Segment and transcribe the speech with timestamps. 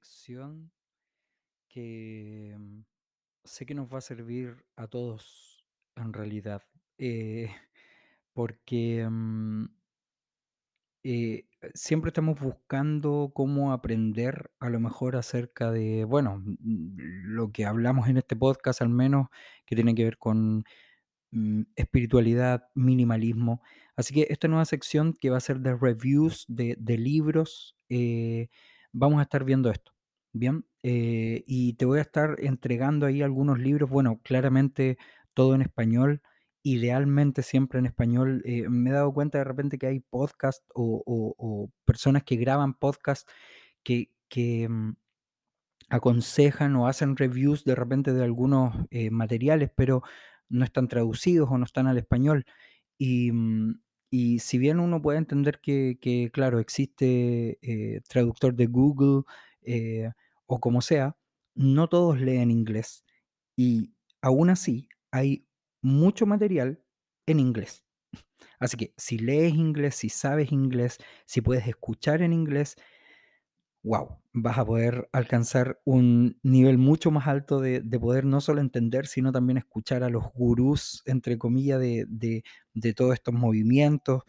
[0.00, 0.70] sección
[1.68, 2.84] que mm,
[3.44, 5.64] sé que nos va a servir a todos
[5.96, 6.62] en realidad,
[6.98, 7.50] eh,
[8.32, 9.66] porque mm,
[11.02, 17.64] eh, siempre estamos buscando cómo aprender a lo mejor acerca de, bueno, mm, lo que
[17.66, 19.28] hablamos en este podcast al menos,
[19.66, 20.64] que tiene que ver con
[21.76, 23.62] espiritualidad, minimalismo.
[23.94, 28.48] Así que esta nueva sección que va a ser de reviews de, de libros, eh,
[28.92, 29.92] vamos a estar viendo esto.
[30.32, 34.98] Bien, eh, y te voy a estar entregando ahí algunos libros, bueno, claramente
[35.34, 36.22] todo en español,
[36.62, 38.42] idealmente siempre en español.
[38.44, 43.30] Eh, me he dado cuenta de repente que hay podcasts o, personas que graban podcasts
[43.82, 44.94] que, que, mm,
[45.90, 50.02] aconsejan o hacen reviews de repente de algunos eh, materiales, pero
[50.48, 52.46] no están traducidos o no están al español.
[52.98, 59.22] Y, mm, y si bien uno puede entender que, claro, existe eh, traductor de Google
[59.62, 60.10] eh,
[60.46, 61.16] o como sea,
[61.54, 63.04] no todos leen inglés.
[63.56, 65.46] Y aún así hay
[65.82, 66.82] mucho material
[67.26, 67.84] en inglés.
[68.58, 72.76] Así que si lees inglés, si sabes inglés, si puedes escuchar en inglés,
[73.82, 78.60] wow, vas a poder alcanzar un nivel mucho más alto de, de poder no solo
[78.60, 84.22] entender, sino también escuchar a los gurús, entre comillas, de, de, de todos estos movimientos.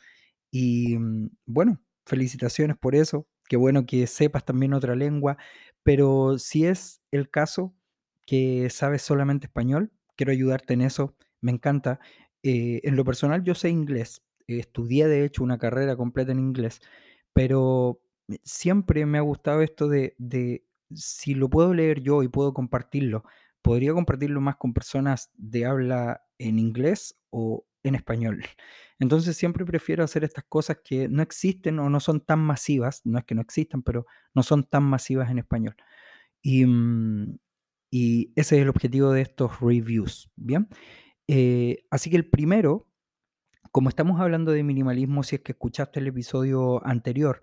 [0.51, 3.27] Y mm, bueno, felicitaciones por eso.
[3.49, 5.37] Qué bueno que sepas también otra lengua,
[5.83, 7.75] pero si es el caso
[8.25, 11.15] que sabes solamente español, quiero ayudarte en eso.
[11.41, 11.99] Me encanta.
[12.43, 14.21] Eh, en lo personal, yo sé inglés.
[14.47, 16.81] Estudié, de hecho, una carrera completa en inglés,
[17.33, 18.01] pero
[18.43, 23.23] siempre me ha gustado esto de, de si lo puedo leer yo y puedo compartirlo,
[23.61, 28.43] podría compartirlo más con personas de habla en inglés o en español.
[28.99, 33.17] Entonces siempre prefiero hacer estas cosas que no existen o no son tan masivas, no
[33.19, 35.75] es que no existan, pero no son tan masivas en español.
[36.41, 37.37] Y, mm,
[37.91, 40.69] y ese es el objetivo de estos reviews, ¿bien?
[41.27, 42.91] Eh, así que el primero
[43.71, 47.41] como estamos hablando de minimalismo, si es que escuchaste el episodio anterior,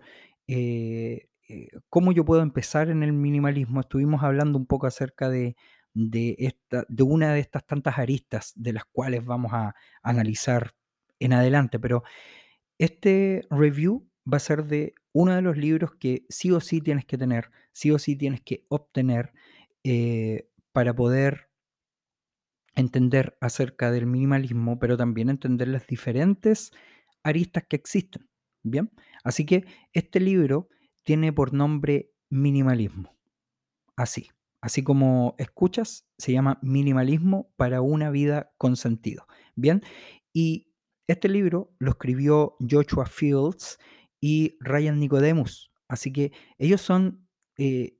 [0.49, 3.81] eh, eh, ¿cómo yo puedo empezar en el minimalismo?
[3.81, 5.55] Estuvimos hablando un poco acerca de,
[5.93, 10.71] de, esta, de una de estas tantas aristas de las cuales vamos a analizar
[11.19, 12.03] en adelante, pero
[12.79, 17.05] este review va a ser de uno de los libros que sí o sí tienes
[17.05, 19.33] que tener, sí o sí tienes que obtener
[19.83, 21.49] eh, para poder
[22.75, 26.71] entender acerca del minimalismo, pero también entender las diferentes
[27.23, 28.28] aristas que existen.
[28.63, 28.91] Bien,
[29.23, 30.69] así que este libro
[31.03, 33.15] tiene por nombre Minimalismo.
[33.95, 34.29] Así,
[34.61, 39.25] así como escuchas, se llama Minimalismo para una vida con sentido.
[39.55, 39.81] Bien,
[40.33, 40.67] y
[41.07, 43.79] este libro lo escribió Joshua Fields
[44.21, 45.71] y Ryan Nicodemus.
[45.87, 47.27] Así que ellos son,
[47.57, 47.97] eh,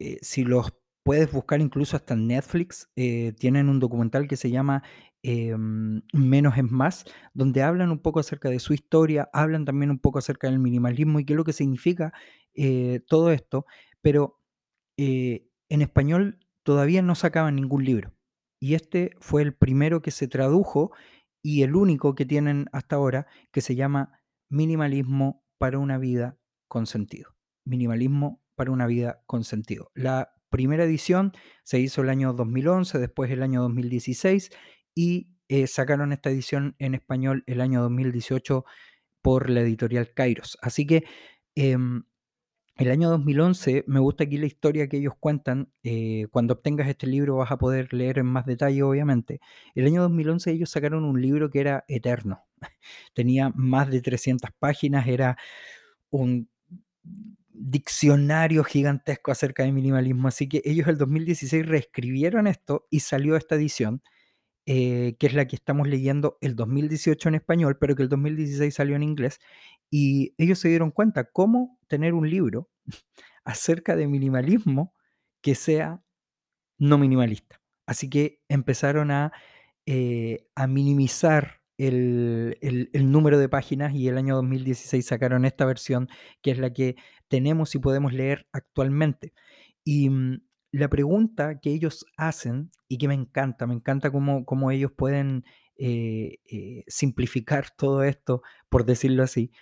[0.00, 0.72] eh, si los
[1.04, 4.82] puedes buscar incluso hasta en Netflix, eh, tienen un documental que se llama
[5.22, 9.98] em, Menos es Más, donde hablan un poco acerca de su historia, hablan también un
[9.98, 12.12] poco acerca del minimalismo y qué es lo que significa
[12.54, 13.66] eh, todo esto,
[14.02, 14.40] pero
[14.96, 18.14] eh, en español todavía no sacaban ningún libro.
[18.60, 20.92] Y este fue el primero que se tradujo
[21.42, 24.20] y el único que tienen hasta ahora, que se llama
[24.50, 26.36] Minimalismo para una vida
[26.66, 27.36] con sentido.
[27.64, 29.90] Minimalismo para una vida con sentido.
[29.94, 34.50] La primera edición se hizo el año 2011, después el año 2016
[34.98, 38.64] y eh, sacaron esta edición en español el año 2018
[39.22, 40.58] por la editorial Kairos.
[40.60, 41.04] Así que
[41.54, 42.02] em,
[42.74, 47.06] el año 2011, me gusta aquí la historia que ellos cuentan, eh, cuando obtengas este
[47.06, 49.40] libro vas a poder leer en más detalle, obviamente.
[49.76, 52.44] El año 2011 ellos sacaron un libro que era eterno,
[53.14, 55.38] tenía más de 300 páginas, era
[56.10, 56.48] un
[57.52, 63.54] diccionario gigantesco acerca de minimalismo, así que ellos el 2016 reescribieron esto y salió esta
[63.54, 64.02] edición,
[64.68, 68.74] eh, que es la que estamos leyendo el 2018 en español, pero que el 2016
[68.76, 69.40] salió en inglés,
[69.90, 72.70] y ellos se dieron cuenta cómo tener un libro
[73.44, 74.94] acerca de minimalismo
[75.42, 76.02] que sea
[76.78, 77.60] no minimalista.
[77.86, 79.32] Así que empezaron a,
[79.86, 85.64] eh, a minimizar el, el- el número de páginas y el año 2016 sacaron esta
[85.64, 86.08] versión
[86.42, 86.96] que es la que
[87.28, 89.32] tenemos y podemos leer actualmente.
[89.84, 90.42] Y mm,
[90.72, 95.44] la pregunta que ellos hacen y que me encanta, me encanta cómo, cómo ellos pueden
[95.76, 99.52] eh, eh, simplificar todo esto, por decirlo así.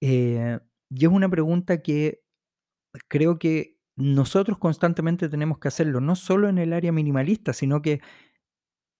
[0.00, 0.58] eh,
[0.90, 2.22] y es una pregunta que
[3.08, 8.00] creo que nosotros constantemente tenemos que hacerlo, no solo en el área minimalista, sino que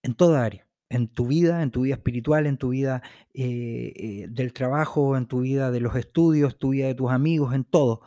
[0.03, 3.03] en toda área, en tu vida, en tu vida espiritual, en tu vida
[3.35, 8.03] del trabajo, en tu vida de los estudios, tu vida de tus amigos, en todo.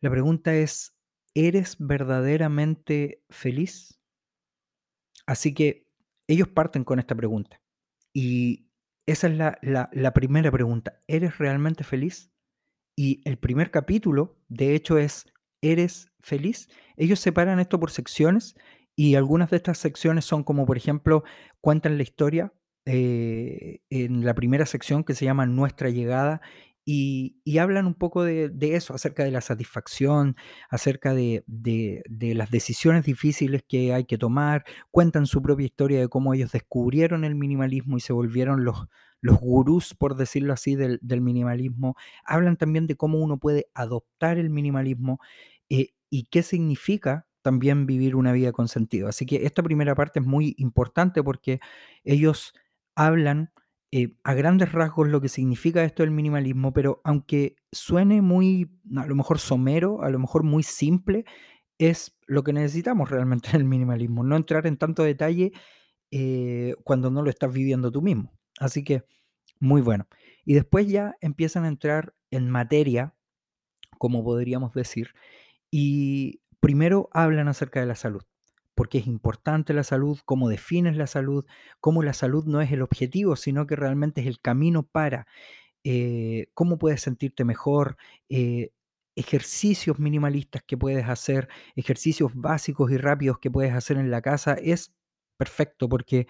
[0.00, 0.96] La pregunta es,
[1.34, 4.00] ¿eres verdaderamente feliz?
[5.26, 5.86] Así que
[6.28, 7.60] ellos parten con esta pregunta.
[8.12, 8.68] Y
[9.06, 11.00] esa es la, la- primera pregunta.
[11.06, 12.30] ¿Eres realmente feliz?
[12.96, 15.26] Y el primer capítulo, de hecho, es
[15.64, 16.68] ¿Eres feliz?
[16.96, 18.56] Ellos separan esto por secciones
[18.96, 21.24] y algunas de estas secciones son como, por ejemplo,
[21.60, 22.52] cuentan la historia
[22.84, 26.42] eh, en la primera sección que se llama Nuestra llegada
[26.84, 30.36] y, hablan un poco de, eso, acerca de la satisfacción,
[30.68, 31.44] acerca de,
[32.18, 37.24] las decisiones difíciles que hay que tomar, cuentan su propia historia de cómo ellos descubrieron
[37.24, 38.86] el minimalismo y se volvieron los,
[39.22, 44.50] gurús, por decirlo así, del, del minimalismo hablan también de cómo uno puede adoptar el
[44.50, 45.20] minimalismo
[45.68, 49.08] eh, y qué significa también vivir una vida con sentido.
[49.08, 51.60] Así que esta primera parte es muy importante porque
[52.04, 52.54] ellos
[52.94, 53.52] hablan
[53.94, 59.06] eh, a grandes rasgos lo que significa esto del minimalismo, pero aunque suene muy, a
[59.06, 61.26] lo mejor somero, a lo mejor muy simple,
[61.78, 65.52] es lo que necesitamos realmente en el minimalismo, no entrar en tanto detalle
[66.10, 68.32] eh, cuando no lo estás viviendo tú mismo.
[68.58, 69.04] Así que
[69.60, 70.08] muy bueno.
[70.46, 73.14] Y después ya empiezan a entrar en materia,
[73.98, 75.08] como podríamos decir,
[75.70, 78.22] y primero hablan acerca de la salud,
[78.74, 81.44] porque es importante la salud, cómo defines la salud,
[81.80, 85.26] cómo la salud no es el objetivo, sino que realmente es el camino para
[85.84, 87.96] eh, cómo puedes sentirte mejor,
[88.28, 88.70] eh,
[89.16, 94.54] ejercicios minimalistas que puedes hacer, ejercicios básicos y rápidos que puedes hacer en la casa,
[94.54, 94.94] es
[95.36, 96.26] perfecto porque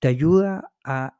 [0.00, 1.18] te ayuda a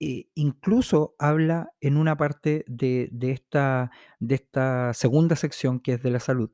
[0.00, 6.02] eh, incluso habla en una parte de, de esta, de esta segunda sección que es
[6.02, 6.50] de la salud,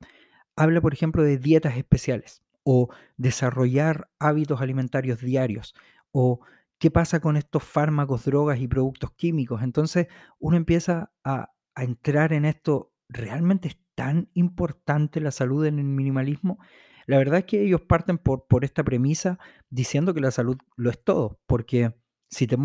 [0.56, 5.72] habla por ejemplo de dietas especiales o desarrollar hábitos alimentarios diarios
[6.10, 6.40] o
[6.80, 9.62] qué pasa con estos fármacos, drogas y productos químicos.
[9.62, 10.08] Entonces
[10.40, 16.58] uno empieza a, entrar en esto, ¿realmente es tan importante la salud en el minimalismo?
[17.06, 19.38] La verdad es que ellos parten por, por esta premisa
[19.70, 21.94] diciendo que la salud lo es todo, porque
[22.30, 22.56] si te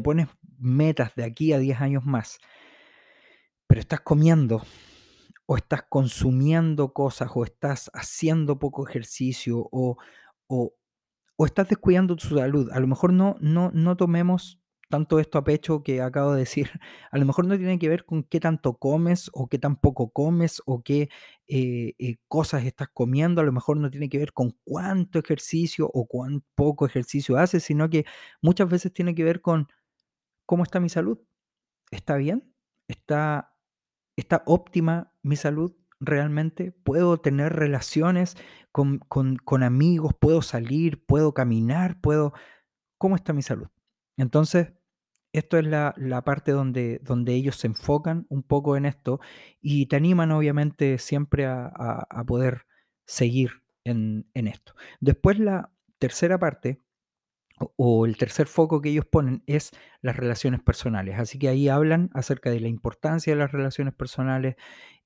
[0.00, 0.28] pones
[0.58, 2.38] metas de aquí a 10 años más,
[3.66, 4.62] pero estás comiendo
[5.46, 9.98] o estás consumiendo cosas o estás haciendo poco ejercicio o,
[10.46, 10.74] o,
[11.36, 14.60] o estás descuidando tu salud, a lo mejor no, no, no tomemos
[14.90, 16.70] tanto esto a pecho que acabo de decir,
[17.10, 20.10] a lo mejor no tiene que ver con qué tanto comes o qué tan poco
[20.10, 21.08] comes o qué
[21.48, 25.90] eh, eh, cosas estás comiendo, a lo mejor no tiene que ver con cuánto ejercicio
[25.92, 28.04] o cuán poco ejercicio haces, sino que
[28.42, 29.68] muchas veces tiene que ver con
[30.46, 31.18] ¿Cómo está mi salud?
[31.90, 32.54] ¿Está bien?
[32.88, 33.53] ¿Está,
[34.16, 36.72] está óptima mi salud realmente?
[36.72, 38.36] ¿Puedo tener relaciones
[38.72, 40.14] con, con- amigos?
[40.18, 41.04] ¿Puedo salir?
[41.06, 42.00] ¿Puedo caminar?
[42.00, 42.32] ¿Puedo...
[42.98, 43.68] ¿Cómo está mi salud?
[44.16, 44.72] Entonces,
[45.32, 49.20] esto es la, la parte donde, donde ellos se enfocan un poco en esto
[49.60, 52.66] y te animan obviamente siempre a, a- a poder
[53.06, 54.74] seguir en, en esto.
[55.00, 56.80] Después la tercera parte
[57.76, 59.70] o el tercer foco que ellos ponen es
[60.02, 61.18] las relaciones personales.
[61.18, 64.56] Así que ahí hablan acerca de la importancia de las relaciones personales,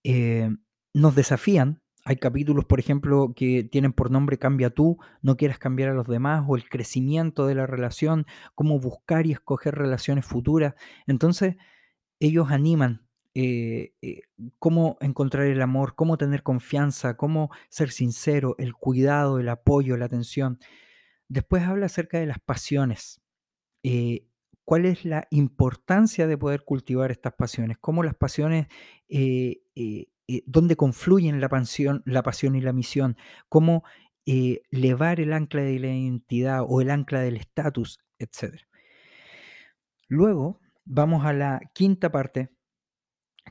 [0.05, 0.51] eh,
[0.95, 1.83] nos desafían.
[2.05, 6.07] Hay capítulos, por ejemplo, que tienen por nombre Cambia tú, no quieras cambiar a los
[6.07, 10.75] demás, o el crecimiento de la relación, cómo buscar y escoger relaciones futuras.
[11.07, 11.57] Entonces,
[12.21, 13.09] ellos animan
[13.41, 14.23] eh, eh,
[14.59, 20.07] cómo encontrar el amor, cómo tener confianza, cómo ser sincero, el cuidado, el apoyo, la
[20.07, 20.59] atención.
[21.29, 23.21] Después habla acerca de las pasiones.
[23.83, 24.29] eh,
[24.69, 27.79] ¿cuál es la importancia de poder cultivar estas pasiones?
[27.81, 28.67] ¿Cómo las pasiones,
[29.09, 30.09] eh, eh,
[30.45, 33.17] dónde confluyen la pasión, la pasión y la misión?
[33.49, 33.83] ¿Cómo
[34.27, 38.69] eh, levar el ancla de la identidad o el ancla del estatus, etcétera?
[40.07, 42.51] Luego vamos a la quinta parte,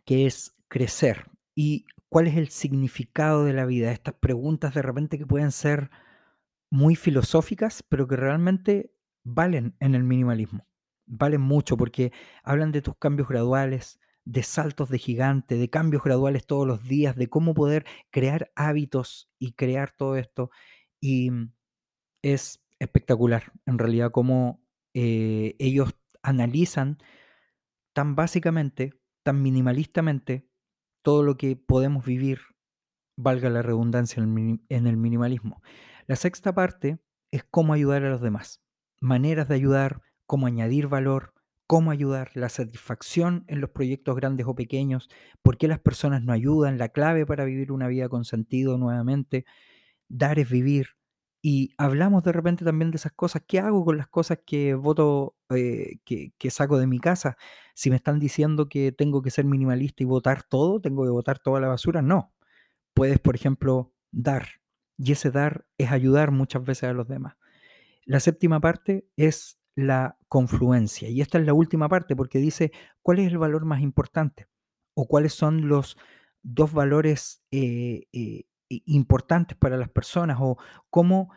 [0.05, 1.25] que es crecer.
[1.55, 3.91] ¿Y cuál es el significado de la vida?
[3.91, 5.89] Estas preguntas de repente que pueden ser
[6.69, 8.93] muy filosóficas, pero que realmente
[9.24, 10.67] valen en el minimalismo.
[11.05, 12.12] Valen mucho porque
[12.43, 17.15] hablan de tus cambios graduales, de saltos de gigante, de cambios graduales todos los días,
[17.15, 20.51] de cómo poder crear hábitos y crear todo esto.
[21.00, 21.31] Y
[22.21, 24.62] es espectacular, en realidad, cómo
[24.93, 26.97] eh, ellos analizan
[27.93, 28.93] tan básicamente,
[29.24, 30.47] tan minimalistamente,
[31.01, 32.39] todo lo que podemos vivir
[33.15, 35.62] valga la redundancia, en el minimalismo.
[36.07, 36.99] La sexta parte
[37.31, 38.61] es cómo ayudar a los demás,
[39.01, 41.33] maneras de ayudar, cómo añadir valor,
[41.67, 45.09] cómo ayudar, la satisfacción en los proyectos grandes o pequeños,
[45.41, 49.45] por qué las personas no ayudan, la clave para vivir una vida con sentido nuevamente,
[50.07, 50.91] dar es vivir.
[51.41, 55.35] Y hablamos de repente también de esas cosas, ¿qué hago con las cosas que voto,
[55.49, 57.37] eh, que, que saco de mi casa?
[57.75, 61.39] Si me están diciendo que tengo que ser minimalista y votar todo, tengo que votar
[61.39, 62.33] toda la basura, no
[62.93, 64.47] puedes, por ejemplo, dar.
[64.97, 67.35] Y ese dar es ayudar muchas veces a los demás.
[68.05, 71.07] La séptima parte es la confluencia.
[71.09, 74.47] Y esta es la última parte porque dice cuál es el valor más importante
[74.95, 75.97] o cuáles son los
[76.41, 80.57] dos valores eh, eh, importantes para las personas o
[80.89, 81.31] cómo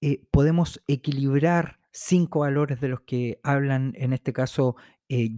[0.00, 4.76] eh, podemos equilibrar cinco valores de los que hablan en este caso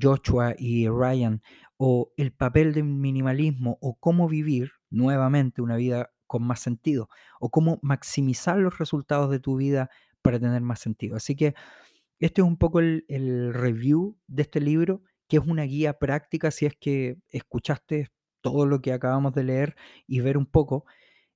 [0.01, 1.43] Joshua y Ryan
[1.77, 7.09] o el papel del minimalismo o cómo vivir nuevamente una vida con más sentido
[7.41, 9.91] o cómo maximizar los resultados de tu vida
[10.23, 11.17] para tener más sentido.
[11.17, 11.55] Así que
[12.19, 16.67] este es un poco el, review de este libro, que es una guía práctica si
[16.67, 20.85] es que escuchaste todo lo que acabamos de leer y ver un poco.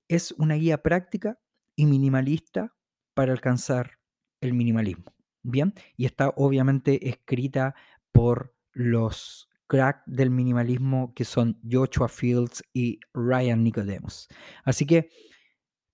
[0.09, 1.39] Es una guía práctica
[1.77, 2.75] y minimalista
[3.15, 3.99] para alcanzar
[4.41, 5.15] el minimalismo.
[5.43, 7.75] Bien, y está obviamente escrita
[8.13, 14.27] por los crack del minimalismo que son Joshua Fields y Ryan Nicodemus.
[14.65, 15.11] Así que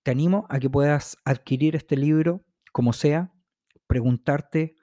[0.01, 2.43] te animo a que puedas adquirir este libro
[2.73, 3.31] como sea,
[3.85, 4.75] preguntarte,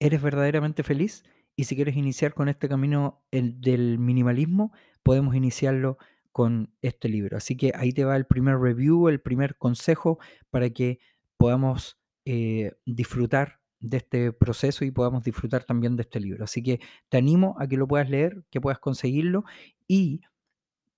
[0.00, 1.24] ¿eres verdaderamente feliz?
[1.56, 5.98] Y si quieres iniciar con este camino del minimalismo, podemos iniciarlo
[6.32, 7.36] con este libro.
[7.36, 10.18] Así que ahí te va el primer review, el primer consejo
[10.50, 11.00] para que
[11.36, 16.44] podamos eh, disfrutar de este proceso y podamos disfrutar también de este libro.
[16.44, 19.44] Así que te animo a que lo puedas leer, que puedas conseguirlo
[19.86, 20.22] y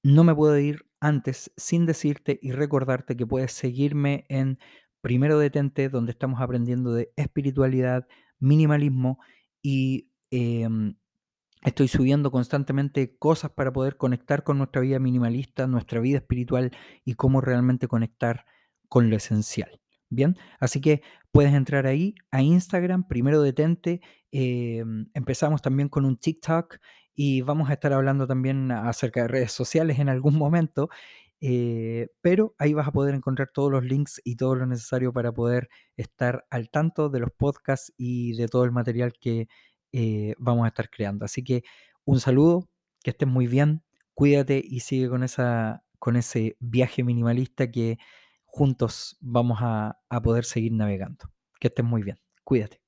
[0.02, 4.58] no me puedo ir antes sin decirte y recordarte que puedes seguirme en
[5.00, 8.06] Primero Detente, donde estamos aprendiendo de espiritualidad,
[8.40, 9.20] minimalismo
[9.62, 10.96] y em,
[11.62, 16.72] estoy subiendo constantemente cosas para poder conectar con nuestra vida minimalista, nuestra vida espiritual
[17.04, 18.44] y cómo realmente conectar
[18.88, 19.80] con lo esencial.
[20.10, 24.00] Bien, así que puedes entrar ahí a Instagram, primero detente.
[24.30, 26.78] Em, empezamos también con un TikTok
[27.14, 30.88] y vamos a estar hablando también acerca de redes sociales en algún momento.
[31.40, 35.32] Eh, pero ahí vas a poder encontrar todos los links y todo lo necesario para
[35.32, 39.46] poder estar al tanto de los podcasts y de todo el material que
[39.92, 41.24] eh, vamos a estar creando.
[41.24, 41.62] Así que
[42.04, 42.68] un saludo,
[43.02, 43.82] que estés muy bien,
[44.14, 47.98] cuídate y sigue con, esa, con ese viaje minimalista que
[48.48, 51.30] juntos vamos a, a poder seguir navegando.
[51.60, 52.80] Que estés muy bien, cuídate.